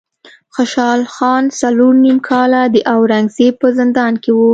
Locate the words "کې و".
4.23-4.39